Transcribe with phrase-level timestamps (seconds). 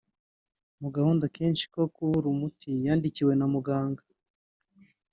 [0.81, 4.03] Mu gahunda kenshi ko kubura umuti yandikiwe na Muganga